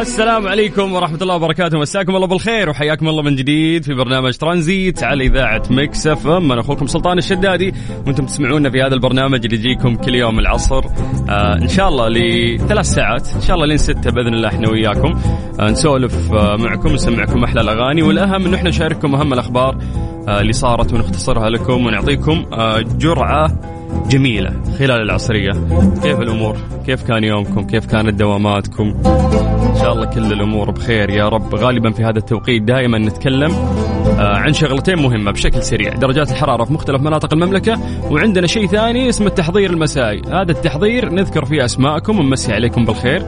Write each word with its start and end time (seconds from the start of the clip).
السلام 0.00 0.46
عليكم 0.46 0.92
ورحمة 0.92 1.18
الله 1.22 1.34
وبركاته. 1.34 1.78
مساكم 1.78 2.16
الله 2.16 2.26
بالخير 2.26 2.70
وحياكم 2.70 3.08
الله 3.08 3.22
من 3.22 3.36
جديد 3.36 3.84
في 3.84 3.94
برنامج 3.94 4.36
ترانزيت 4.36 5.02
على 5.02 5.26
إذاعة 5.26 5.62
Mix 5.70 6.06
FM. 6.06 6.52
أنا 6.52 6.60
أخوكم 6.60 6.86
سلطان 6.86 7.18
الشدادي. 7.18 7.72
وأنتم 8.06 8.26
تسمعونا 8.26 8.70
في 8.70 8.82
هذا 8.82 8.94
البرنامج 8.94 9.44
اللي 9.44 9.56
يجيكم 9.56 9.96
كل 9.96 10.14
يوم 10.14 10.38
العصر. 10.38 10.84
آه 11.28 11.56
إن 11.56 11.68
شاء 11.68 11.88
الله 11.88 12.08
لثلاث 12.08 12.86
ساعات. 12.86 13.28
إن 13.34 13.40
شاء 13.40 13.56
الله 13.56 13.66
لين 13.66 13.76
ستة 13.76 14.10
بإذن 14.10 14.34
الله 14.34 14.48
إحنا 14.48 14.68
وياكم. 14.68 15.20
آه 15.60 15.70
نسولف 15.70 16.32
آه 16.32 16.56
معكم 16.56 16.90
ونسمعكم 16.90 17.44
أحلى 17.44 17.60
الأغاني. 17.60 18.02
والأهم 18.02 18.46
إنه 18.46 18.56
إحنا 18.56 18.68
نشارككم 18.68 19.14
أهم 19.14 19.32
الأخبار 19.32 19.78
آه 20.28 20.40
اللي 20.40 20.52
صارت 20.52 20.92
ونختصرها 20.92 21.50
لكم 21.50 21.86
ونعطيكم 21.86 22.44
آه 22.52 22.80
جرعة 22.80 23.73
جميلة 24.08 24.50
خلال 24.78 25.02
العصرية. 25.02 25.52
كيف 26.02 26.20
الأمور؟ 26.20 26.56
كيف 26.86 27.02
كان 27.02 27.24
يومكم؟ 27.24 27.66
كيف 27.66 27.86
كانت 27.86 28.14
دواماتكم؟ 28.14 28.94
إن 29.70 29.76
شاء 29.80 29.92
الله 29.92 30.06
كل 30.06 30.32
الأمور 30.32 30.70
بخير 30.70 31.10
يا 31.10 31.28
رب. 31.28 31.54
غالبا 31.54 31.90
في 31.90 32.04
هذا 32.04 32.18
التوقيت 32.18 32.62
دائما 32.62 32.98
نتكلم 32.98 33.52
آه، 34.18 34.36
عن 34.36 34.52
شغلتين 34.52 34.98
مهمة 34.98 35.30
بشكل 35.30 35.62
سريع. 35.62 35.94
درجات 35.94 36.30
الحرارة 36.30 36.64
في 36.64 36.72
مختلف 36.72 37.00
مناطق 37.00 37.32
المملكة 37.32 37.78
وعندنا 38.10 38.46
شيء 38.46 38.66
ثاني 38.66 39.08
اسمه 39.08 39.26
التحضير 39.26 39.70
المسائي. 39.70 40.22
هذا 40.32 40.52
التحضير 40.52 41.10
نذكر 41.12 41.44
فيه 41.44 41.64
أسماءكم 41.64 42.18
ونمسي 42.18 42.52
عليكم 42.52 42.84
بالخير. 42.84 43.22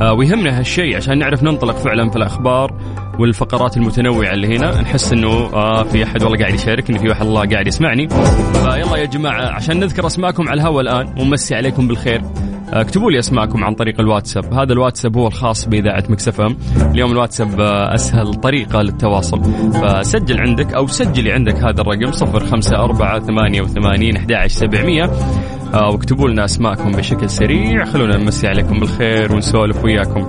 آه، 0.00 0.12
ويهمنا 0.12 0.58
هالشيء 0.58 0.96
عشان 0.96 1.18
نعرف 1.18 1.42
ننطلق 1.42 1.76
فعلا 1.76 2.10
في 2.10 2.16
الأخبار. 2.16 2.74
والفقرات 3.20 3.76
المتنوعة 3.76 4.32
اللي 4.32 4.56
هنا. 4.56 4.80
نحس 4.80 5.12
إنه 5.12 5.28
آه 5.28 5.82
في 5.82 6.04
أحد 6.04 6.22
والله 6.22 6.38
قاعد 6.38 6.54
يشاركني 6.54 6.98
في 6.98 7.08
واحد 7.08 7.26
الله 7.26 7.48
قاعد 7.48 7.66
يسمعني. 7.66 8.08
فيلا 8.52 8.96
يا 8.96 9.04
جماعة 9.04 9.48
عشان 9.48 9.80
نذكر 9.80 10.06
أسماءكم 10.06 10.48
على 10.48 10.60
الهواء 10.60 10.80
الآن 10.80 11.14
ونمسي 11.20 11.54
عليكم 11.54 11.88
بالخير. 11.88 12.22
آه، 12.72 12.80
اكتبوا 12.80 13.10
لي 13.10 13.18
أسماءكم 13.18 13.64
عن 13.64 13.74
طريق 13.74 14.00
الواتساب. 14.00 14.54
هذا 14.54 14.72
الواتساب 14.72 15.16
هو 15.16 15.26
الخاص 15.26 15.68
بإذاعة 15.68 16.04
مكسفم 16.08 16.56
اليوم 16.94 17.12
الواتساب 17.12 17.60
آه، 17.60 17.94
أسهل 17.94 18.34
طريقة 18.34 18.82
للتواصل. 18.82 19.42
فسجل 19.72 20.40
عندك 20.40 20.74
أو 20.74 20.86
سجلي 20.86 21.32
عندك 21.32 21.54
هذا 21.54 21.80
الرقم 21.80 22.12
054 22.12 23.20
88 23.20 24.16
11700 24.16 25.10
آه، 25.74 25.88
واكتبوا 25.90 26.28
لنا 26.28 26.44
أسماءكم 26.44 26.92
بشكل 26.92 27.30
سريع. 27.30 27.84
خلونا 27.84 28.16
نمسي 28.16 28.48
عليكم 28.48 28.80
بالخير 28.80 29.32
ونسولف 29.32 29.84
وياكم. 29.84 30.26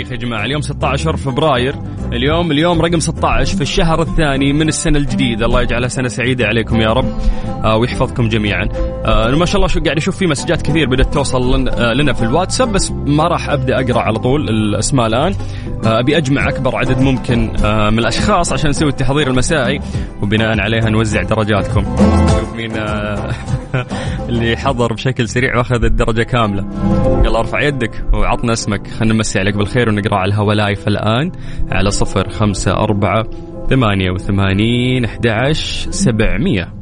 التاريخ 0.00 0.12
يا 0.12 0.28
جماعة. 0.28 0.44
اليوم 0.44 0.60
16 0.60 1.16
فبراير. 1.16 1.74
اليوم 2.12 2.52
اليوم 2.52 2.80
رقم 2.80 3.00
16 3.00 3.56
في 3.56 3.62
الشهر 3.62 4.02
الثاني 4.02 4.52
من 4.52 4.68
السنة 4.68 4.98
الجديدة. 4.98 5.46
الله 5.46 5.62
يجعلها 5.62 5.88
سنة 5.88 6.08
سعيدة 6.08 6.46
عليكم 6.46 6.80
يا 6.80 6.92
رب. 6.92 7.18
آه 7.64 7.76
ويحفظكم 7.76 8.28
جميعا. 8.28 8.68
آه 9.04 9.30
ما 9.30 9.46
شاء 9.46 9.56
الله 9.56 9.68
شو 9.68 9.80
قاعد 9.80 9.96
أشوف 9.96 10.16
في 10.16 10.26
مسجات 10.26 10.62
كثير. 10.62 10.88
بدأت 10.88 11.14
توصل 11.14 11.68
آه 11.68 11.92
لنا 11.92 12.12
في 12.12 12.22
الواتساب 12.22 12.72
بس 12.72 12.90
ما 12.90 13.24
راح 13.24 13.50
أبدأ 13.50 13.80
أقرأ 13.80 14.00
على 14.00 14.18
طول 14.18 14.48
الأسماء 14.48 15.06
الآن. 15.06 15.34
آه 15.84 16.00
أبي 16.00 16.16
أجمع 16.16 16.48
أكبر 16.48 16.76
عدد 16.76 17.00
ممكن 17.00 17.52
آه 17.64 17.90
من 17.90 17.98
الأشخاص 17.98 18.52
عشان 18.52 18.70
نسوي 18.70 18.88
التحضير 18.88 19.26
المسائي. 19.26 19.80
وبناء 20.22 20.60
عليها 20.60 20.90
نوزع 20.90 21.22
درجاتكم. 21.22 21.84
شوف 22.28 22.54
مين 22.56 22.72
اللي 24.30 24.56
حضر 24.56 24.92
بشكل 24.92 25.28
سريع 25.28 25.56
وأخذ 25.56 25.84
الدرجة 25.84 26.22
كاملة. 26.22 26.66
يلا 27.24 27.38
أرفع 27.38 27.60
يدك 27.60 28.04
وعطنا 28.14 28.52
اسمك. 28.52 28.86
خلينا 28.86 29.14
نمسي 29.14 29.38
عليك 29.38 29.56
بالخير 29.56 29.88
ونقرأ 29.88 30.16
على 30.16 30.28
الهوا 30.28 30.54
لايف 30.54 30.88
الآن 30.88 31.32
على 31.70 31.90
صفر 31.90 32.28
خمسة 32.28 32.72
أربعة 32.72 33.24
ثمانية 33.70 34.10
وثمانين 34.10 35.04
أحد 35.04 35.26
عشر 35.26 35.90
سبعمية. 35.90 36.72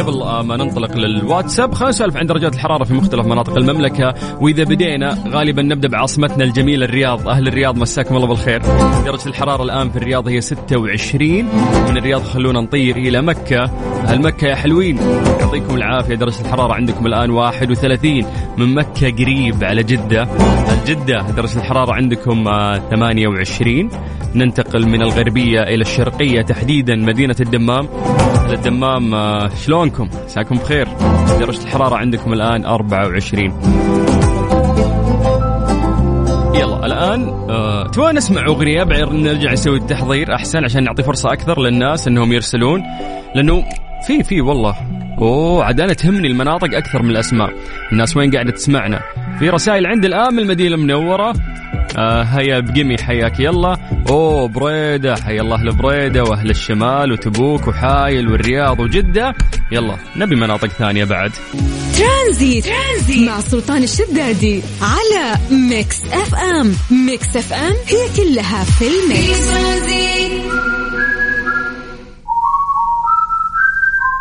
قبل 0.00 0.22
آه، 0.22 0.42
ما 0.42 0.56
ننطلق 0.56 0.96
للواتساب 0.96 1.74
خلينا 1.74 1.90
نسولف 1.90 2.16
عن 2.16 2.26
درجات 2.26 2.54
الحرارة 2.54 2.84
في 2.84 2.94
مختلف 2.94 3.26
مناطق 3.26 3.56
المملكة. 3.56 4.14
وإذا 4.40 4.64
بدينا 4.64 5.18
غالبا 5.28 5.62
نبدأ 5.62 5.88
بعاصمتنا 5.88 6.44
الجميلة 6.44 6.84
الرياض. 6.84 7.28
أهل 7.28 7.48
الرياض 7.48 7.76
مساكم 7.78 8.16
الله 8.16 8.26
بالخير. 8.26 8.62
درجة 9.04 9.26
الحرارة 9.28 9.62
الآن 9.62 9.90
في 9.90 9.96
الرياض 9.96 10.28
هي 10.28 10.40
26 10.40 11.44
من 11.88 11.96
الرياض 11.96 12.22
خلونا 12.22 12.60
نطير 12.60 12.96
إلى 12.96 13.22
مكة. 13.22 13.64
أهل 14.08 14.22
مكة 14.22 14.46
يا 14.46 14.54
حلوين 14.54 14.98
يعطيكم 15.40 15.74
العافية. 15.76 16.14
درجة 16.14 16.40
الحرارة 16.40 16.72
عندكم 16.74 17.06
الآن 17.06 17.30
31 17.30 18.24
من 18.58 18.74
مكة 18.74 19.10
قريب 19.10 19.64
على 19.64 19.82
جدة. 19.82 20.28
الجده 20.72 21.30
درجة 21.36 21.58
الحرارة 21.58 21.92
عندكم 21.94 22.48
آه، 22.48 22.78
28 22.90 23.90
ننتقل 24.34 24.86
من 24.88 25.02
الغربية 25.02 25.60
إلى 25.62 25.82
الشرقية 25.82 26.42
تحديدا. 26.42 26.96
مدينة 26.96 27.36
الدمام. 27.40 27.88
الدمام 28.52 29.14
آه، 29.14 29.48
شلونكم؟ 29.90 30.16
مساكم 30.24 30.56
بخير. 30.56 30.88
درجة 31.40 31.62
الحرارة 31.64 31.96
عندكم 31.96 32.32
الآن 32.32 32.64
24 32.64 33.44
يلا 36.54 36.86
الآن 36.86 37.28
آه، 37.50 37.86
تبغى 37.86 38.12
نسمع 38.12 38.46
أغنية. 38.46 38.82
بعد 38.82 39.12
نرجع 39.12 39.52
نسوي 39.52 39.76
التحضير 39.76 40.34
أحسن 40.34 40.64
عشان 40.64 40.84
نعطي 40.84 41.02
فرصة 41.02 41.32
أكثر 41.32 41.60
للناس 41.60 42.08
أنهم 42.08 42.32
يرسلون. 42.32 42.82
لأنه 43.34 43.64
في 44.06 44.22
في 44.22 44.40
والله. 44.40 44.74
أوه 45.18 45.64
عاد 45.64 45.80
أنا 45.80 45.92
تهمني 45.92 46.28
المناطق 46.28 46.76
أكثر 46.76 47.02
من 47.02 47.10
الأسماء. 47.10 47.50
الناس 47.92 48.16
وين 48.16 48.30
قاعدة 48.30 48.50
تسمعنا؟ 48.50 49.00
في 49.38 49.50
رسائل 49.50 49.86
عند 49.86 50.04
الآن 50.04 50.34
من 50.34 50.38
المدينة 50.38 50.74
المنورة. 50.74 51.32
آه 52.00 52.22
هيا 52.22 52.60
بقمي 52.60 52.98
حياك 52.98 53.40
يلا. 53.40 53.76
أوه 54.08 54.48
بريدة 54.48 55.16
حيا 55.16 55.40
الله 55.42 55.56
أهل 55.56 55.72
بريده 55.72 56.24
وأهل 56.24 56.50
الشمال 56.50 57.12
وتبوك 57.12 57.68
وحايل 57.68 58.28
والرياض 58.28 58.80
وجدة. 58.80 59.34
يلا 59.72 59.96
نبي 60.16 60.36
مناطق 60.36 60.68
ثانية 60.68 61.04
بعد. 61.04 61.32
ترانزيت, 61.96 62.64
ترانزيت 62.64 63.28
مع 63.28 63.40
سلطان 63.40 63.82
الشدادي 63.82 64.62
على 64.82 65.38
Mix 65.50 65.96
FM. 66.12 66.74
Mix 67.06 67.36
FM 67.36 67.74
هي 67.86 68.08
كلها 68.16 68.64
في 68.64 68.84
في 68.84 68.84
ال 68.86 68.98
mix. 68.98 69.48
ترانزيت 69.48 70.19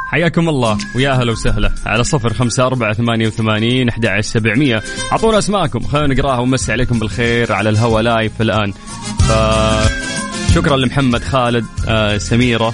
حياكم 0.10 0.50
الله 0.50 0.78
ويا 0.96 1.12
أهلا 1.12 1.32
وسهلا. 1.32 1.72
على 1.86 2.04
صفر 2.04 2.34
خمسة 2.34 2.66
أربعة 2.66 2.94
ثمانية 2.94 3.28
وثمانين 3.28 3.90
أحد 3.90 4.06
عشر 4.06 4.30
سبعمية. 4.30 4.84
أعطونا 5.12 5.38
أسماءكم 5.38 5.80
خلينا 5.80 6.14
نقراها 6.14 6.40
ونمسي 6.40 6.72
عليكم 6.72 7.00
بالخير 7.00 7.54
على 7.54 7.70
الهوا 7.70 8.02
لايف 8.02 8.42
الآن. 8.42 8.72
ف 9.20 9.32
شكرا 10.56 10.78
لمحمد 10.78 11.24
خالد 11.24 11.66
آه، 11.88 12.18
سميرة 12.18 12.74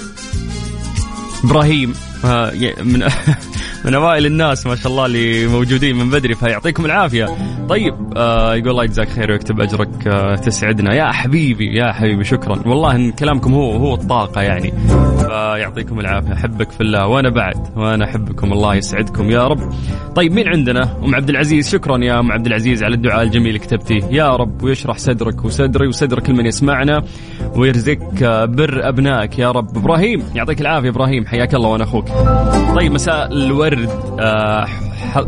إبراهيم 1.44 1.94
آه، 2.26 2.52
من 2.84 3.04
من 3.86 3.94
أوائل 3.94 4.26
الناس 4.26 4.68
ما 4.68 4.76
شاء 4.76 4.92
الله 4.92 5.06
اللي 5.06 5.48
موجودين 5.48 5.96
من 5.96 6.10
بدري 6.10 6.36
فيعطيكم 6.36 6.86
العافية. 6.86 7.28
طيب 7.70 7.94
آه 8.18 8.56
يقول 8.56 8.70
الله 8.70 8.84
يجزاك 8.84 9.10
خير 9.10 9.32
ويكتب 9.32 9.62
أجرك 9.62 10.08
آه 10.08 10.36
تسعدنا. 10.36 10.96
يا 10.96 11.12
حبيبي 11.12 11.78
يا 11.78 11.92
حبيبي 11.92 12.24
شكرا. 12.24 12.62
والله 12.66 12.96
إن 12.96 13.12
كلامكم 13.12 13.54
هو 13.54 13.72
هو 13.72 13.94
الطاقة 13.94 14.42
يعني. 14.42 14.74
فيعطيكم 15.20 16.00
العافية. 16.00 16.34
أحبك 16.34 16.72
في 16.72 16.82
الله 16.82 17.08
وأنا 17.08 17.30
بعد 17.30 17.56
وأنا 17.76 18.06
أحبكم. 18.06 18.54
الله 18.54 18.76
يسعدكم 18.76 19.32
يا 19.32 19.48
رب. 19.48 19.74
طيب 20.16 20.32
مين 20.32 20.48
عندنا؟ 20.48 20.98
أم 21.04 21.16
عبد 21.16 21.30
العزيز. 21.30 21.70
شكرا 21.70 21.98
يا 21.98 22.20
أم 22.20 22.32
عبد 22.32 22.46
العزيز 22.46 22.84
على 22.84 22.96
الدعاء 22.96 23.24
الجميل 23.24 23.48
اللي 23.48 23.60
كتبتيه 23.60 24.04
يا 24.12 24.36
رب 24.36 24.64
ويشرح 24.64 24.98
صدرك 24.98 25.46
وصدري 25.46 25.88
وصدر 25.88 26.20
كل 26.20 26.34
من 26.34 26.46
يسمعنا 26.46 27.04
ويرزقك 27.56 28.24
آه، 28.24 28.46
بر 28.46 28.90
أبنائك 28.90 29.40
يا 29.40 29.52
رب. 29.52 29.78
إبراهيم 29.78 30.24
يعطيك 30.36 30.62
العافية 30.62 30.90
إبراهيم. 30.90 31.26
حياك 31.26 31.56
الله 31.56 31.70
وأنا 31.70 31.84
أخوك. 31.84 32.08
طيب 32.76 32.92
مساء 32.92 33.32
الورد. 33.32 33.75
آه، 34.20 34.66
ح- 35.14 35.26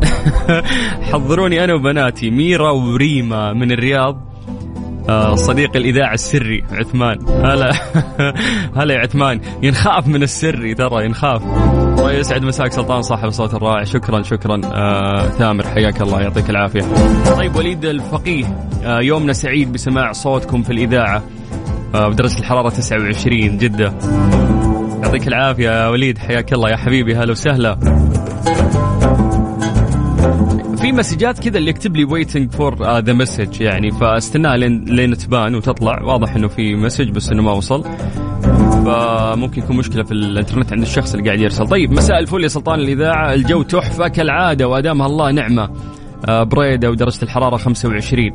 حضروني 1.12 1.64
أنا 1.64 1.74
وبناتي 1.74 2.30
ميرا 2.30 2.72
وريما 2.72 3.54
من 3.54 3.72
الرياض 3.72 4.28
آه، 5.10 5.36
صديق 5.36 5.76
الإذاعة 5.76 6.14
السري 6.14 6.64
عثمان. 6.72 7.18
هلا 7.30 7.72
هلا 8.78 8.94
يا 8.94 9.00
عثمان. 9.00 9.42
ينخاف 9.64 10.08
من 10.08 10.24
السري 10.24 10.74
ترى 10.76 11.06
ينخاف. 11.06 11.42
الله 12.00 12.12
يسعد 12.12 12.44
مساك 12.44 12.72
سلطان 12.72 13.02
صاحب 13.02 13.28
الصوت 13.28 13.54
الرائع. 13.54 13.84
شكرا 13.84 14.22
شكرا. 14.22 14.62
آه 14.66 15.28
ثامر 15.30 15.68
حياك 15.68 16.02
الله 16.02 16.22
يعطيك 16.22 16.50
العافية. 16.50 16.82
طيب 17.38 17.56
وليد 17.56 17.86
الفقيه 17.86 18.46
آه 18.86 19.00
يومنا 19.00 19.34
سعيد 19.34 19.72
بسماع 19.74 20.12
صوتكم 20.12 20.64
في 20.64 20.70
الإذاعة 20.74 21.24
آه 21.96 22.08
بدرجة 22.08 22.40
الحرارة 22.40 22.70
29 22.70 23.58
جدة. 23.58 23.94
يعطيك 25.04 25.28
العافية 25.28 25.70
يا 25.70 25.88
وليد 25.88 26.18
حياك 26.18 26.54
الله 26.54 26.70
يا 26.70 26.78
حبيبي 26.78 27.16
هلا 27.16 27.32
وسهلا. 27.32 27.78
في 30.88 30.94
مسجات 30.94 31.40
كذا 31.40 31.58
اللي 31.58 31.70
يكتب 31.70 31.96
لي 31.96 32.04
waiting 32.04 32.52
for 32.52 33.00
the 33.00 33.14
message 33.14 33.62
يعني. 33.62 33.92
فاستناها 33.92 34.58
لين 34.58 34.86
لين 34.86 35.18
تبان 35.18 35.56
وتطلع. 35.56 36.02
واضح 36.02 36.36
إنه 36.36 36.48
في 36.48 36.76
message 36.76 37.10
بس 37.10 37.30
إنه 37.30 37.42
ما 37.42 37.52
وصل. 37.52 37.84
فممكن 38.86 39.62
يكون 39.62 39.78
مشكلة 39.78 40.04
في 40.04 40.12
الإنترنت 40.12 40.74
عند 40.74 40.82
الشخص 40.82 41.14
اللي 41.14 41.26
قاعد 41.26 41.40
يرسل. 41.40 41.68
طيب 41.68 41.92
مساء 41.92 42.20
الفل 42.20 42.44
يا 42.44 42.48
سلطان 42.48 42.80
الإذاعة. 42.80 43.34
الجو 43.34 43.62
تحفة 43.64 44.08
كالعادة 44.08 44.68
وأدامها 44.68 45.08
الله 45.08 45.32
نعمة. 45.32 45.70
بريدة 46.26 46.90
ودرجة 46.90 47.24
الحرارة 47.24 47.58
25 47.58 48.32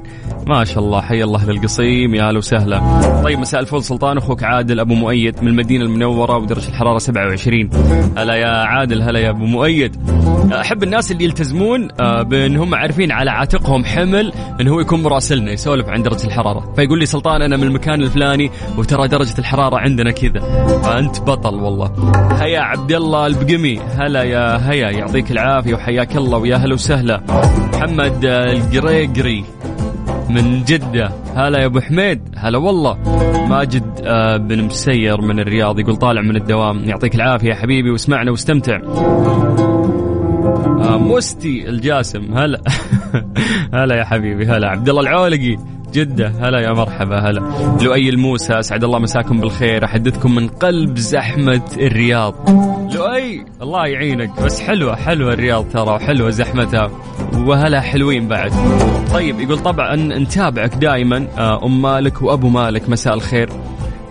ما 0.47 0.65
شاء 0.65 0.85
الله 0.85 1.01
حي 1.01 1.23
الله 1.23 1.45
للقصيم 1.51 2.15
يا 2.15 2.31
هلا 2.31 2.39
وسهلا. 2.39 3.01
طيب 3.25 3.39
مساء 3.39 3.61
الفل 3.61 3.83
سلطان 3.83 4.19
أخوك 4.19 4.43
عادل 4.45 4.81
أبو 4.81 4.95
مؤيد 4.95 5.43
من 5.43 5.49
المدينة 5.49 5.85
المنورة 5.85 6.37
ودرجة 6.37 6.69
الحرارة 6.69 6.99
27 6.99 7.71
هلا 8.17 8.35
يا 8.35 8.49
عادل 8.49 9.03
هلا 9.03 9.19
يا 9.19 9.31
أبو 9.31 9.45
مؤيد. 9.45 9.97
أحب 10.53 10.83
الناس 10.83 11.13
اللي 11.13 11.25
يلتزمون 11.25 11.89
آه، 12.01 12.23
بأن 12.23 12.57
هم 12.57 12.75
عارفين 12.75 13.13
على 13.13 13.31
عاتقهم 13.31 13.85
حمل 13.85 14.33
أن 14.61 14.69
هو 14.69 14.81
يكون 14.81 15.03
مراسلنا 15.03 15.53
يسولف 15.53 15.89
عن 15.89 16.03
درجة 16.03 16.27
الحرارة. 16.27 16.73
فيقول 16.77 16.99
لي 16.99 17.07
سلطان 17.07 17.43
أنا 17.43 17.57
من 17.57 17.63
المكان 17.63 18.03
الفلاني 18.03 18.51
وترى 18.79 19.09
درجة 19.09 19.39
الحرارة 19.39 19.77
عندنا 19.79 20.11
كذا. 20.11 20.41
فأنت 20.83 21.21
بطل 21.21 21.55
والله. 21.55 21.93
هيا 22.41 22.61
عبد 22.61 22.93
الله 22.93 23.27
البقمي. 23.27 23.81
هلا 23.81 24.23
يا 24.23 24.71
هيا 24.71 24.91
يعطيك 24.91 25.31
العافية 25.31 25.75
وحياك 25.75 26.17
الله 26.17 26.39
ويا 26.39 26.57
هلا 26.57 26.75
وسهلا. 26.75 27.23
محمد 27.73 28.25
القريقري 28.25 29.45
من 30.31 30.65
جدة. 30.65 31.13
هلا 31.35 31.59
يا 31.59 31.67
أبو 31.67 31.81
حميد. 31.81 32.21
هلا 32.37 32.59
والله. 32.59 32.99
ماجد 33.49 34.01
آه، 34.05 34.37
بن 34.37 34.65
مسير 34.65 35.21
من 35.21 35.41
الرياض 35.41 35.79
يقول 35.79 35.97
طالع 35.97 36.23
من 36.23 36.37
الدوام. 36.37 36.85
يعطيك 36.85 37.15
العافية 37.15 37.49
يا 37.49 37.55
حبيبي 37.55 37.91
واسمعنا 37.91 38.31
واستمتع. 38.31 38.81
آه، 40.81 40.99
مستي 40.99 41.69
الجاسم. 41.69 42.39
هلا. 42.39 42.61
هلا 43.75 43.95
يا 43.95 44.05
حبيبي 44.05 44.47
هلا. 44.47 44.69
عبد 44.69 44.89
الله 44.89 45.01
العولقي 45.01 45.57
جدة. 45.93 46.33
هلا 46.41 46.61
يا 46.61 46.73
مرحبا 46.73 47.19
هلا. 47.19 47.43
لؤي 47.83 48.09
الموسى 48.09 48.59
اسعد 48.59 48.85
الله 48.85 48.99
مساكم 48.99 49.41
بالخير. 49.41 49.85
أحدثكم 49.85 50.35
من 50.35 50.49
قلب 50.49 50.99
زحمة 50.99 51.63
الرياض. 51.77 52.35
لؤي 52.95 53.45
الله 53.63 53.87
يعينك. 53.87 54.43
بس 54.43 54.61
حلوة 54.61 54.97
حلوة 54.97 55.33
الرياض 55.33 55.69
ترى 55.69 55.91
وحلوة 55.91 56.31
زحمتها. 56.31 56.91
وهلا 57.37 57.81
حلوين 57.81 58.29
بعد. 58.29 58.53
طيب 59.13 59.41
يقول 59.41 59.59
طبعا 59.59 59.97
نتابعك 59.97 60.75
دائما 60.75 61.27
آه، 61.39 61.67
ام 61.67 61.83
مالك 61.83 62.23
وأبو 62.23 62.49
مالك 62.49 62.89
مساء 62.89 63.15
الخير. 63.15 63.51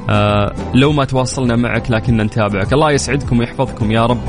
آه 0.10 0.54
لو 0.74 0.92
ما 0.92 1.06
تواصلنا 1.06 1.56
معك 1.56 1.92
لكن 1.92 2.18
نتابعك. 2.18 2.74
الله 2.74 2.92
يسعدكم 2.92 3.40
ويحفظكم 3.40 3.92
يا 3.92 4.06
رب. 4.06 4.22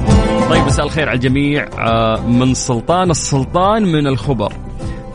طيب 0.50 0.64
مساء 0.64 0.86
الخير 0.86 1.08
على 1.08 1.16
الجميع. 1.16 1.66
آه 1.78 2.20
من 2.26 2.54
سلطان 2.54 3.10
السلطان 3.10 3.82
من 3.82 4.06
الخبر. 4.06 4.52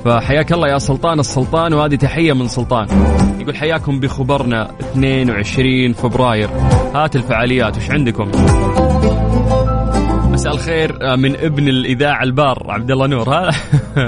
فحياك 0.05 0.51
الله 0.53 0.67
يا 0.67 0.77
سلطان 0.77 1.19
السلطان 1.19 1.73
وهذه 1.73 1.95
تحية 1.95 2.33
من 2.33 2.47
سلطان. 2.47 2.87
يقول 3.39 3.55
حياكم 3.55 3.99
بخبرنا 3.99 4.71
22 4.79 5.93
فبراير. 5.93 6.49
هات 6.95 7.15
الفعاليات 7.15 7.77
وش 7.77 7.91
عندكم؟ 7.91 8.31
مساء 10.37 10.53
الخير 10.53 10.97
آه، 11.01 11.15
من 11.15 11.35
ابن 11.35 11.67
الإذاعة 11.67 12.23
البار 12.23 12.65
عبد 12.69 12.91
الله 12.91 13.07
نور 13.07 13.29
هلا 13.29 13.51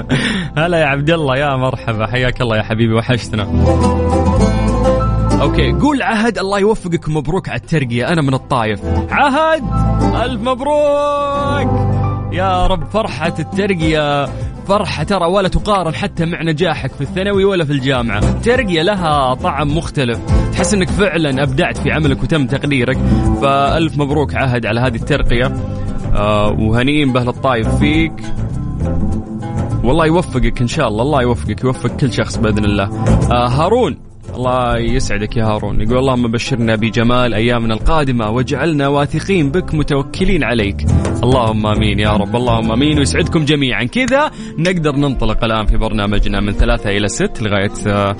هلا 0.66 0.78
يا 0.78 0.86
عبد 0.86 1.10
الله 1.10 1.36
يا 1.36 1.56
مرحبا 1.56 2.06
حياك 2.06 2.40
الله 2.40 2.56
يا 2.56 2.62
حبيبي 2.62 2.94
وحشتنا. 2.94 3.42
أوكي 5.40 5.72
قول 5.72 6.02
عهد 6.02 6.38
الله 6.38 6.58
يوفقك 6.58 7.08
مبروك 7.08 7.48
على 7.48 7.60
الترقية 7.60 8.08
أنا 8.08 8.22
من 8.22 8.34
الطايف. 8.34 8.80
عهد! 9.10 9.62
ألف 10.22 10.40
مبروك! 10.42 11.90
يا 12.32 12.66
رب 12.66 12.84
فرحة 12.92 13.34
الترقية 13.38 14.28
فرحة 14.68 15.02
ترى 15.02 15.26
ولا 15.26 15.48
تقارن 15.48 15.94
حتى 15.94 16.24
مع 16.24 16.42
نجاحك 16.42 16.92
في 16.92 17.00
الثانوي 17.00 17.44
ولا 17.44 17.64
في 17.64 17.72
الجامعة. 17.72 18.18
الترقية 18.18 18.82
لها 18.82 19.34
طعم 19.34 19.76
مختلف. 19.76 20.18
تحس 20.52 20.74
إنك 20.74 20.88
فعلا 20.88 21.42
أبدعت 21.42 21.78
في 21.78 21.90
عملك 21.92 22.22
وتم 22.22 22.46
تقديرك. 22.46 22.98
فألف 23.42 23.98
مبروك 23.98 24.34
عهد 24.34 24.66
على 24.66 24.80
هذه 24.80 24.96
الترقية. 24.96 25.52
آه 26.14 26.50
وهنيين 26.58 27.12
بأهل 27.12 27.28
الطايف 27.28 27.68
فيك. 27.74 28.12
والله 29.84 30.06
يوفقك 30.06 30.60
إن 30.60 30.66
شاء 30.66 30.88
الله 30.88 31.02
الله 31.02 31.22
يوفقك 31.22 31.64
يوفق 31.64 31.96
كل 31.96 32.12
شخص 32.12 32.36
بإذن 32.36 32.64
الله. 32.64 32.84
آه 33.32 33.48
هارون 33.48 33.98
الله 34.34 34.78
يسعدك 34.78 35.36
يا 35.36 35.44
هارون. 35.44 35.80
يقول 35.80 35.98
اللهم 35.98 36.30
بشرنا 36.30 36.76
بجمال 36.76 37.34
أيامنا 37.34 37.74
القادمة 37.74 38.30
واجعلنا 38.30 38.88
واثقين 38.88 39.50
بك 39.50 39.74
متوكلين 39.74 40.44
عليك. 40.44 40.86
اللهم 41.22 41.66
آمين 41.66 41.98
يا 41.98 42.12
رب 42.12 42.36
اللهم 42.36 42.72
آمين 42.72 42.98
ويسعدكم 42.98 43.44
جميعا. 43.44 43.84
كذا 43.84 44.30
نقدر 44.58 44.96
ننطلق 44.96 45.44
الآن 45.44 45.66
في 45.66 45.76
برنامجنا 45.76 46.40
من 46.40 46.52
ثلاثة 46.52 46.90
إلى 46.90 47.08
ست 47.08 47.42
لغاية 47.42 48.14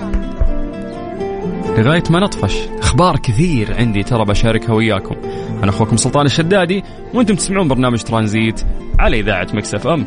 لغاية 1.78 2.02
ما 2.10 2.20
نطفش. 2.20 2.54
أخبار 2.78 3.16
كثير 3.16 3.74
عندي 3.74 4.02
ترى 4.02 4.24
بشاركها 4.24 4.74
وياكم. 4.74 5.16
أنا 5.62 5.70
أخوكم 5.70 5.96
سلطان 5.96 6.26
الشدادي 6.26 6.84
وأنتم 7.14 7.34
تسمعون 7.34 7.68
برنامج 7.68 8.02
ترانزيت 8.02 8.60
على 8.98 9.20
إذاعة 9.20 9.46
Mix 9.54 9.86
FM. 9.86 10.06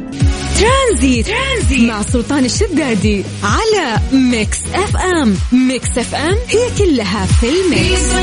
ترانزيت. 0.60 1.28
ترانزيت 1.28 1.90
مع 1.90 2.02
سلطان 2.02 2.46
الشدادي 2.46 3.24
على 3.44 4.00
Mix 4.32 4.60
FM. 4.74 5.36
Mix 5.68 5.98
FM 5.98 6.38
هي 6.50 6.86
كلها 6.86 7.26
في 7.26 7.48
ال 7.50 7.66
mix 7.66 8.14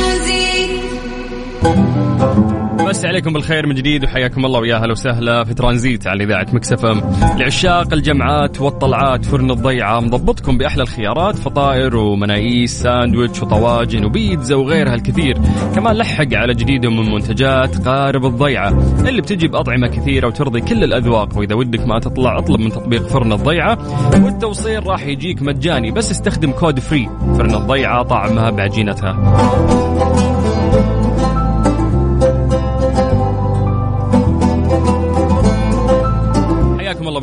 مسا 2.89 3.05
عليكم 3.05 3.33
بالخير 3.33 3.67
من 3.67 3.75
جديد 3.75 4.05
وحياكم 4.05 4.45
الله 4.45 4.61
ويا 4.61 4.77
أهلا 4.77 4.93
وسهلا 4.93 5.45
في 5.45 5.55
ترانزيت 5.55 6.07
على 6.07 6.25
إذاعة 6.25 6.47
Mix 6.53 6.85
FM. 6.85 7.03
لعشاق 7.39 7.93
الجمعات 7.93 8.61
والطلعات 8.61 9.25
فرن 9.25 9.51
الضيعة 9.51 10.01
مضبطكم 10.01 10.59
بأحلى 10.59 10.83
الخيارات 10.83 11.35
فطائر 11.35 11.97
ومناقيش 11.97 12.83
ساندويتش 12.83 13.43
وطواجن 13.43 14.05
وبيتزا 14.05 14.55
وغيرها 14.55 14.95
الكثير. 14.95 15.39
كمان 15.75 15.97
لحق 15.97 16.35
على 16.35 16.55
جديد 16.55 16.87
من 16.87 17.13
منتجات 17.13 17.89
قارب 17.89 18.27
الضيعة 18.27 18.69
اللي 19.09 19.23
بتجي 19.23 19.49
بأطعمة 19.49 19.89
كثيرة 19.89 20.27
وترضي 20.27 20.61
كل 20.61 20.85
الأذواق 20.85 21.39
وإذا 21.39 21.55
ودك 21.55 21.87
ما 21.87 21.99
تطلع 21.99 22.39
أطلب 22.39 22.61
من 22.61 22.71
تطبيق 22.71 23.07
فرن 23.07 23.33
الضيعة. 23.33 23.79
والتوصيل 24.25 24.87
راح 24.87 25.07
يجيك 25.07 25.43
مجاني 25.43 25.91
بس 25.91 26.11
استخدم 26.11 26.53
code 26.53 26.79
free 26.79 27.09
فرن 27.39 27.55
الضيعة 27.55 28.03
طعمها 28.03 28.51
بعجينتها. 28.51 29.17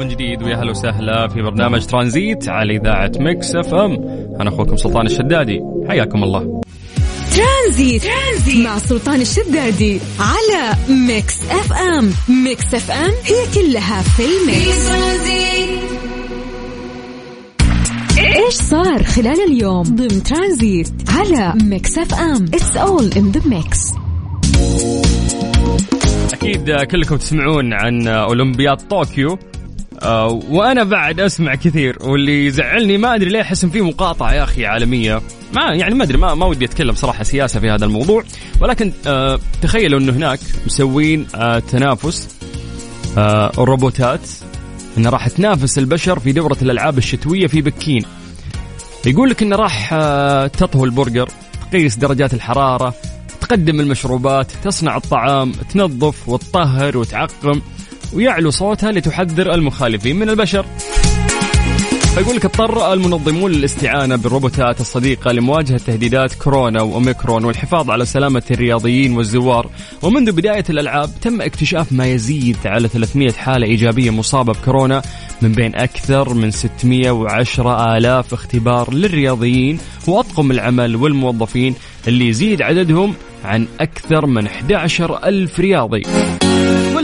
من 0.08 0.14
جديد 0.14 0.44
ويا 0.44 0.56
هلا 0.56 0.72
وسهلا 0.72 1.28
في 1.28 1.42
برنامج 1.42 1.86
ترانزيت 1.86 2.50
على 2.50 2.76
إذاعة 2.76 3.12
Mix 3.20 3.56
FM. 3.56 3.94
أنا 4.42 4.50
أخوكم 4.50 4.78
سلطان 4.78 5.06
الشدادي. 5.06 5.62
حياكم 5.90 6.24
الله. 6.24 6.62
ترانزيت. 7.36 8.04
ترانزيت 8.04 8.66
مع 8.66 8.78
سلطان 8.78 9.22
الشدادي 9.22 10.00
على 10.20 10.74
Mix 10.90 11.42
FM. 11.52 12.12
Mix 12.44 12.74
FM 12.74 13.12
هي 13.26 13.46
كلها 13.56 14.02
في 14.02 14.24
ال 14.26 14.38
mix. 14.38 14.88
ترانزيت 14.88 15.80
إيش 18.18 18.54
صار 18.54 19.04
خلال 19.04 19.52
اليوم؟ 19.52 19.84
ضمن 19.84 20.24
ترانزيت 20.24 20.90
على 21.10 21.54
Mix 21.64 21.98
FM. 21.98 22.46
it's 22.54 22.78
all 22.78 23.10
in 23.18 23.32
the 23.32 23.42
mix 23.46 23.94
أكيد 26.34 26.72
كلكم 26.72 27.18
تسمعون 27.18 27.74
عن 27.74 28.08
أولمبياد 28.08 28.78
طوكيو. 28.78 29.38
آه، 30.02 30.42
وأنا 30.50 30.84
بعد 30.84 31.20
أسمع 31.20 31.56
كثير 31.56 31.98
واللي 32.02 32.46
يزعلني 32.46 32.98
ما 32.98 33.16
أدري 33.16 33.30
ليه 33.30 33.42
أحس 33.42 33.64
إن 33.64 33.70
في 33.70 33.82
مقاطعة 33.82 34.34
يا 34.34 34.44
أخي 34.44 34.66
عالمية. 34.66 35.22
ما 35.56 35.74
يعني 35.74 35.96
ما 35.96 36.04
أدري 36.04 36.18
ما, 36.18 36.36
ما 36.36 36.46
ودي 36.46 36.66
أتكلم 36.66 36.96
صراحة 36.96 37.24
سياسة 37.24 37.60
في 37.60 37.70
هذا 37.70 37.86
الموضوع. 37.86 38.24
ولكن 38.62 38.92
آه، 39.08 39.40
تخيلوا 39.62 40.00
إنه 40.00 40.12
هناك 40.12 40.40
مسوين 40.66 41.28
آه، 41.36 41.60
تنافس 41.60 42.38
آه، 43.18 43.52
الروبوتات 43.58 44.30
انها 44.98 45.12
راح 45.12 45.28
تنافس 45.28 45.78
البشر 45.78 46.20
في 46.20 46.32
دورة 46.32 46.58
الألعاب 46.62 46.98
الشتوية 46.98 47.48
في 47.48 47.62
بكين. 47.62 48.06
يقول 49.06 49.30
لك 49.30 49.42
انه 49.42 49.56
راح 49.56 49.90
آه، 49.94 50.48
تطهو 50.48 50.86
البرجر 50.86 51.30
تقيس 51.72 51.96
درجات 51.96 52.34
الحرارة 52.34 52.94
تقدم 53.42 53.80
المشروبات 53.80 54.52
تصنع 54.64 54.98
الطعام 54.98 55.52
تنظف 55.52 56.30
وتطهر 56.30 56.98
وتعقم. 56.98 57.62
ويعلو 58.14 58.50
صوتها 58.50 58.92
لتحذر 58.92 59.54
المخالفين 59.54 60.16
من 60.16 60.30
البشر. 60.30 60.66
فيقول 62.18 62.36
لك 62.36 62.46
اضطر 62.46 62.94
المنظمون 62.94 63.52
للاستعانة 63.52 64.16
بالروبوتات 64.16 64.82
الصديقة 64.82 65.32
لمواجهة 65.32 65.78
تهديدات 65.78 66.34
كورونا 66.34 66.82
وأوميكرون 66.82 67.46
والحفاظ 67.46 67.90
على 67.90 68.06
سلامة 68.06 68.44
الرياضيين 68.52 69.18
والزوار. 69.18 69.70
ومنذ 70.02 70.32
بداية 70.32 70.64
الألعاب 70.70 71.10
تم 71.22 71.42
اكتشاف 71.42 71.92
ما 71.92 72.06
يزيد 72.06 72.58
على 72.66 72.88
300 72.88 73.32
حالة 73.32 73.68
إيجابية 73.68 74.12
مصابة 74.12 74.54
بكورونا 74.54 75.02
من 75.42 75.52
بين 75.52 75.76
أكثر 75.76 76.34
من 76.34 76.52
610 76.52 77.98
آلاف 77.98 78.34
اختبار 78.34 78.94
للرياضيين 78.94 79.80
وأطقم 80.08 80.52
العمل 80.52 80.96
والموظفين 80.96 81.76
اللي 82.08 82.28
يزيد 82.28 82.62
عددهم 82.62 83.14
عن 83.46 83.68
أكثر 83.80 84.26
من 84.26 84.48
11 84.48 85.20
ألف 85.24 85.60
رياضي. 85.60 86.04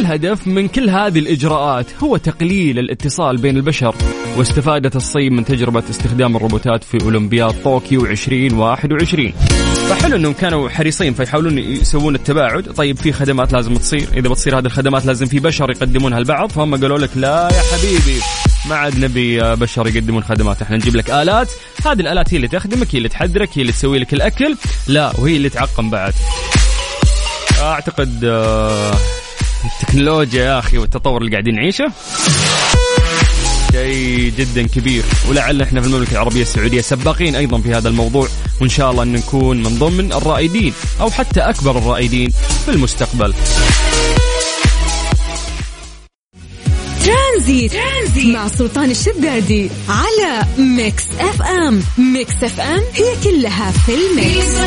والهدف 0.04 0.48
من 0.48 0.68
كل 0.68 0.90
هذه 0.90 1.20
الإجراءات 1.20 1.86
هو 2.04 2.18
تقليل 2.18 2.80
الاتصال 2.80 3.38
بين 3.38 3.58
البشر 3.58 3.96
واستفادت 4.38 4.96
الصين 4.96 5.34
من 5.34 5.46
تجربة 5.46 5.84
استخدام 5.90 6.36
الروبوتات 6.36 6.84
في 6.84 7.04
أولمبياد 7.04 7.64
طوكيو 7.64 8.06
2021 8.06 9.32
فحلو 9.90 10.16
أنهم 10.16 10.34
كانوا 10.34 10.70
حريصين 10.70 11.14
فيحاولون 11.14 11.58
يسوون 11.58 12.16
التباعد. 12.16 12.64
طيب 12.64 12.98
في 12.98 13.12
خدمات 13.12 13.54
لازم 13.54 13.74
تصير؟ 13.74 14.08
إذا 14.14 14.30
بتصير 14.30 14.60
هذه 14.60 14.66
الخدمات 14.66 15.06
لازم 15.06 15.26
في 15.26 15.40
بشر 15.40 15.72
يقدمونها 15.72 16.18
البعض. 16.18 16.52
فهم 16.52 16.76
قالوا 16.76 16.98
لك 16.98 17.10
لا 17.16 17.50
يا 17.54 17.62
حبيبي 17.78 18.20
ما 18.70 18.76
عاد 18.76 19.00
نبي 19.00 19.56
بشر 19.56 19.88
يقدمون 19.88 20.24
خدمات. 20.24 20.62
إحنا 20.62 20.78
نجيب 20.78 20.96
لك 20.96 21.10
آلات. 21.10 21.52
هذه 21.86 22.02
الآلات 22.02 22.34
هي 22.34 22.38
اللي 22.38 22.48
تخدمك 22.48 22.96
هي 22.96 22.98
اللي 22.98 23.10
تحدرك 23.10 23.50
هي 23.54 23.62
اللي 23.62 23.74
تسوي 23.74 24.00
لك 24.00 24.14
الأكل. 24.14 24.56
لا 24.88 25.12
وهي 25.20 25.38
اللي 25.38 25.50
تعقم 25.50 25.90
بعد. 25.90 26.14
أعتقد 27.62 28.24
آه، 28.24 28.94
التكنولوجيا 29.66 30.44
يا 30.44 30.60
أخي 30.60 30.78
والتطور 30.78 31.22
اللي 31.22 31.32
قاعدين 31.32 31.56
نعيشه 31.56 31.92
شيء 33.72 34.34
جدا 34.38 34.68
كبير 34.68 35.04
ولعل 35.30 35.62
إحنا 35.62 35.82
في 35.82 35.88
المملكة 35.88 36.12
العربية 36.12 36.42
السعودية 36.42 36.82
سباقين 36.82 37.36
أيضا 37.36 37.62
في 37.62 37.74
هذا 37.76 37.90
الموضوع 37.90 38.28
وإن 38.62 38.70
شاء 38.70 38.92
الله 38.92 39.04
أن 39.04 39.14
نكون 39.14 39.64
من 39.64 39.80
ضمن 39.80 40.14
الرائدين 40.14 40.74
أو 41.02 41.12
حتى 41.12 41.40
أكبر 41.40 41.78
الرائدين 41.78 42.30
في 42.66 42.72
المستقبل. 42.72 43.34
ترانزيت, 47.34 47.72
ترانزيت 47.74 48.36
مع 48.36 48.48
سلطان 48.48 48.92
الشدادي 48.92 49.70
على 49.90 50.46
Mix 50.58 51.08
FM. 51.20 51.80
Mix 52.14 52.44
FM 52.44 52.82
هي 52.94 53.14
كلها 53.24 53.72
في 53.72 53.92
ال 53.92 54.06
mix. 54.06 54.64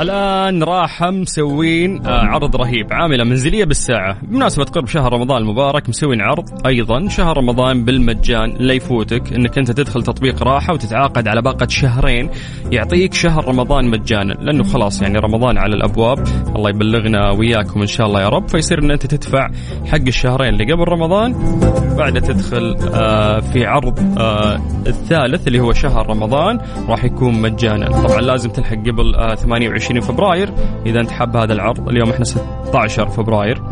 الآن 0.00 0.62
راحة 0.62 1.10
مسوين 1.10 2.06
آه، 2.06 2.10
عرض 2.10 2.56
رهيب 2.56 2.92
عاملة 2.92 3.24
منزلية 3.24 3.64
بالساعة. 3.64 4.18
بمناسبة 4.22 4.64
قرب 4.64 4.86
شهر 4.86 5.12
رمضان 5.12 5.42
المبارك 5.42 5.88
مسوين 5.88 6.20
عرض 6.20 6.66
أيضا 6.66 7.08
شهر 7.08 7.36
رمضان 7.36 7.84
بالمجان 7.84 8.56
لا 8.58 8.74
يفوتك 8.74 9.32
إنك 9.32 9.58
أنت 9.58 9.70
تدخل 9.70 10.02
تطبيق 10.02 10.42
راحة 10.42 10.72
وتتعاقد 10.72 11.28
على 11.28 11.42
باقة 11.42 11.66
شهرين 11.68 12.30
يعطيك 12.72 13.14
شهر 13.14 13.48
رمضان 13.48 13.84
مجانا. 13.90 14.32
لأنه 14.32 14.64
خلاص 14.64 15.02
يعني 15.02 15.18
رمضان 15.18 15.58
على 15.58 15.74
الأبواب 15.74 16.26
الله 16.56 16.70
يبلغنا 16.70 17.30
وياكم 17.30 17.80
إن 17.80 17.86
شاء 17.86 18.06
الله 18.06 18.20
يا 18.20 18.28
رب. 18.28 18.48
فيصير 18.48 18.78
إن 18.78 18.90
أنت 18.90 19.06
تدفع 19.06 19.48
حق 19.86 20.06
الشهرين 20.06 20.48
اللي 20.48 20.72
قبل 20.72 20.84
رمضان 20.88 21.55
بعدها 21.98 22.20
تدخل 22.20 22.76
آه، 22.94 23.40
في 23.40 23.66
عرض 23.66 24.18
آه، 24.18 24.60
الثالث 24.86 25.46
اللي 25.46 25.60
هو 25.60 25.72
شهر 25.72 26.10
رمضان 26.10 26.58
راح 26.88 27.04
يكون 27.04 27.42
مجانا. 27.42 27.88
طبعا 27.90 28.20
لازم 28.20 28.50
تلحق 28.50 28.76
قبل 28.76 29.36
28 29.36 30.00
فبراير. 30.00 30.50
إذا 30.86 31.00
انت 31.00 31.10
حاب 31.10 31.36
هذا 31.36 31.52
العرض 31.52 31.88
اليوم 31.88 32.10
إحنا 32.10 32.24
16 32.24 33.08
فبراير 33.08 33.62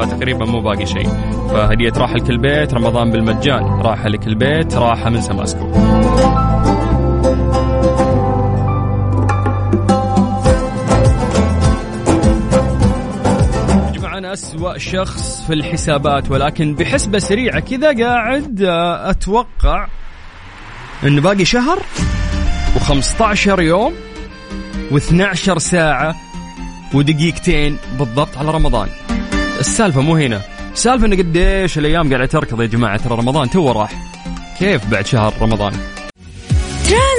فتقريبا 0.00 0.44
مو 0.44 0.60
باقي 0.60 0.86
شيء. 0.86 1.08
فهدية 1.50 1.92
راحة 1.96 2.14
لكل 2.14 2.38
بيت 2.38 2.74
رمضان 2.74 3.10
بالمجان 3.10 3.64
راحة 3.64 4.08
لكل 4.08 4.34
بيت 4.34 4.74
راحة 4.74 5.10
من 5.10 5.20
سماسكو. 5.20 5.72
أسوأ 14.32 14.78
شخص 14.78 15.46
في 15.46 15.52
الحسابات 15.52 16.30
ولكن 16.30 16.74
بحسبة 16.74 17.18
سريعة 17.18 17.60
كذا 17.60 18.04
قاعد 18.04 18.62
آه، 18.62 19.10
أتوقع 19.10 19.88
إنه 21.04 21.20
باقي 21.20 21.44
شهر 21.44 21.78
و15 22.74 23.58
يوم 23.58 23.94
و12 24.90 25.58
ساعة 25.58 26.16
ودقيقتين 26.94 27.76
بالضبط 27.98 28.38
على 28.38 28.50
رمضان. 28.50 28.88
السالفة 29.60 30.00
مو 30.00 30.16
هنا. 30.16 30.40
السالفة 30.72 31.06
إنه 31.06 31.16
قديش 31.16 31.78
الأيام 31.78 32.08
قاعدة 32.08 32.26
تركض 32.26 32.60
يا 32.60 32.66
جماعة 32.66 32.96
ترى 32.96 33.14
رمضان 33.14 33.50
تو 33.50 33.72
راح. 33.72 33.92
كيف 34.58 34.86
بعد 34.90 35.06
شهر 35.06 35.34
رمضان؟ 35.40 35.72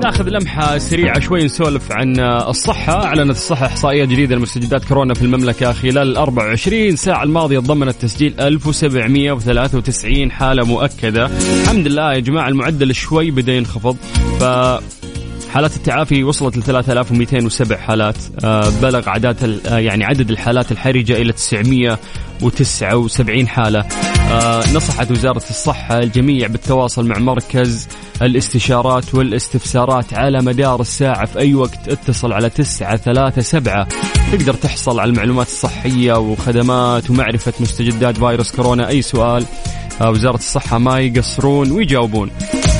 ناخذ 0.00 0.28
لمحة 0.28 0.78
سريعة 0.78 1.20
شوي 1.20 1.44
نسولف 1.44 1.92
عن 1.92 2.20
الصحة. 2.20 3.04
أعلنت 3.04 3.30
الصحة 3.30 3.66
إحصائية 3.66 4.04
جديدة 4.04 4.36
لمستجدات 4.36 4.84
كورونا 4.84 5.14
في 5.14 5.22
المملكة 5.22 5.72
خلال 5.72 5.98
ال 5.98 6.16
24 6.16 6.96
ساعة. 6.96 7.22
الماضية 7.22 7.58
ضمنت 7.58 7.96
تسجيل 8.02 8.40
1793 8.40 10.30
حالة 10.30 10.64
مؤكدة. 10.64 11.26
الحمد 11.62 11.86
لله 11.86 12.14
يا 12.14 12.18
جماعة 12.18 12.48
المعدل 12.48 12.94
شوي 12.94 13.30
بدأ 13.30 13.52
ينخفض. 13.52 13.96
ف 14.40 14.44
حالات 15.52 15.76
التعافي 15.76 16.24
وصلت 16.24 16.56
ل 16.56 16.62
3207 16.62 17.78
حالات. 17.78 18.16
آه، 18.44 18.68
بلغ 18.82 19.08
عدد 19.08 19.60
آه، 19.66 19.78
يعني 19.78 20.04
عدد 20.04 20.30
الحالات 20.30 20.72
الحرجة 20.72 21.12
إلى 21.12 21.32
979 21.32 23.48
حالة. 23.48 23.80
آه، 24.30 24.72
نصحت 24.74 25.10
وزارة 25.10 25.42
الصحة 25.50 25.98
الجميع 25.98 26.46
بالتواصل 26.46 27.06
مع 27.06 27.18
مركز 27.18 27.88
الاستشارات 28.22 29.14
والاستفسارات 29.14 30.14
على 30.14 30.42
مدار 30.42 30.80
الساعة 30.80 31.26
في 31.26 31.38
أي 31.38 31.54
وقت. 31.54 31.88
اتصل 31.88 32.32
على 32.32 32.50
937 32.50 33.86
تقدر 34.32 34.54
تحصل 34.54 35.00
على 35.00 35.10
المعلومات 35.10 35.46
الصحية 35.46 36.18
وخدمات 36.18 37.10
ومعرفة 37.10 37.52
مستجدات 37.60 38.16
فيروس 38.18 38.56
كورونا. 38.56 38.88
أي 38.88 39.02
سؤال 39.02 39.44
وزارة 40.00 40.36
الصحة 40.36 40.78
ما 40.78 41.00
يقصرون 41.00 41.70
ويجاوبون. 41.70 42.30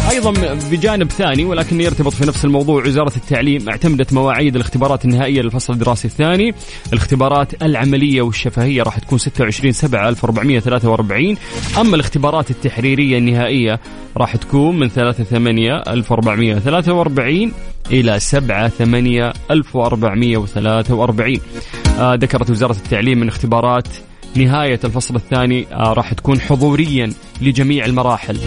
أيضا 0.08 0.32
بجانب 0.70 1.10
ثاني 1.10 1.44
ولكن 1.44 1.80
يرتبط 1.80 2.12
في 2.12 2.26
نفس 2.26 2.44
الموضوع 2.44 2.84
وزارة 2.86 3.12
التعليم 3.16 3.68
اعتمدت 3.68 4.12
مواعيد 4.12 4.54
الاختبارات 4.56 5.04
النهائية 5.04 5.40
للفصل 5.42 5.72
الدراسي 5.72 6.08
الثاني. 6.08 6.54
الاختبارات 6.92 7.62
العملية 7.62 8.22
والشفهية 8.22 8.82
راح 8.82 8.98
تكون 8.98 9.18
26 9.18 9.72
7 9.72 10.08
1443 10.08 11.36
أما 11.80 11.94
الاختبارات 11.94 12.50
التحريرية 12.50 13.18
النهائية 13.18 13.80
راح 14.16 14.36
تكون 14.36 14.78
من 14.78 14.88
3 14.88 15.24
8 15.24 15.82
1443 15.88 17.52
إلى 17.90 18.20
7 18.20 18.68
8 18.68 19.32
1443 19.50 21.36
آه 21.98 22.14
ذكرت 22.14 22.50
وزارة 22.50 22.72
التعليم 22.76 23.18
من 23.20 23.28
اختبارات 23.28 23.88
نهاية 24.36 24.80
الفصل 24.84 25.16
الثاني 25.16 25.66
آه 25.72 25.92
راح 25.92 26.12
تكون 26.12 26.40
حضوريا 26.40 27.12
لجميع 27.40 27.84
المراحل. 27.84 28.38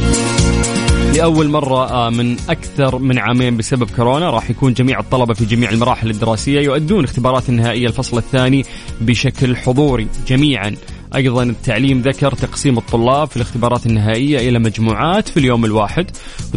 لأول 1.13 1.49
مرة 1.49 1.91
آه، 1.91 2.09
من 2.09 2.37
أكثر 2.49 2.99
من 2.99 3.19
عامين 3.19 3.57
بسبب 3.57 3.89
كورونا 3.95 4.29
راح 4.29 4.49
يكون 4.49 4.73
جميع 4.73 4.99
الطلبة 4.99 5.33
في 5.33 5.45
جميع 5.45 5.69
المراحل 5.69 6.09
الدراسية 6.09 6.59
يؤدون 6.59 7.03
اختبارات 7.03 7.49
النهائية 7.49 7.87
الفصل 7.87 8.17
الثاني 8.17 8.65
بشكل 9.01 9.55
حضوري. 9.55 10.07
جميعا 10.27 10.75
أيضا 11.15 11.43
التعليم 11.43 12.01
ذكر 12.01 12.33
تقسيم 12.33 12.77
الطلاب 12.77 13.27
في 13.27 13.35
الاختبارات 13.35 13.85
النهائية 13.85 14.49
إلى 14.49 14.59
مجموعات 14.59 15.29
في 15.29 15.37
اليوم 15.37 15.65
الواحد. 15.65 16.11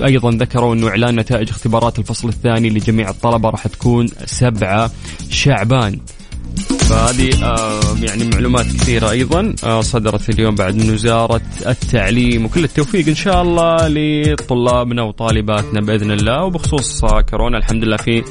أيضا 0.04 0.30
ذكروا 0.30 0.74
أنه 0.74 0.88
إعلان 0.88 1.20
نتائج 1.20 1.48
اختبارات 1.48 1.98
الفصل 1.98 2.28
الثاني 2.28 2.70
لجميع 2.70 3.10
الطلبة 3.10 3.50
راح 3.50 3.66
تكون 3.66 4.06
7 4.24 4.90
شعبان. 5.30 6.00
فهذه 6.88 7.44
آه 7.44 7.96
يعني 8.02 8.24
معلومات 8.32 8.66
كثيرة 8.66 9.10
أيضا. 9.10 9.54
آه 9.64 9.80
صدرت 9.80 10.30
اليوم 10.30 10.54
بعد 10.54 10.74
من 10.76 10.94
وزارة 10.94 11.40
التعليم. 11.66 12.44
وكل 12.44 12.64
التوفيق 12.64 13.08
إن 13.08 13.14
شاء 13.14 13.42
الله 13.42 13.88
لطلابنا 13.88 15.02
وطالباتنا 15.02 15.80
بإذن 15.80 16.10
الله. 16.10 16.44
وبخصوص 16.44 17.04
آه 17.04 17.20
كورونا 17.20 17.58
الحمد 17.58 17.84
لله 17.84 17.96
في 17.96 18.24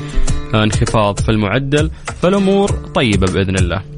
انخفاض 0.54 1.20
في 1.20 1.30
المعدل. 1.30 1.92
فالأمور 2.22 2.72
طيبة 2.72 3.28
بإذن 3.34 3.56
الله. 3.56 3.95